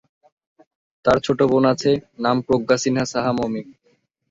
তার 1.05 1.17
ছোট 1.19 1.39
বোন 1.43 1.63
আছে, 1.73 1.91
নাম- 2.19 2.43
প্রজ্ঞা 2.47 2.77
সিনহা 2.77 3.05
সাহা 3.05 3.31
মমি। 3.31 3.61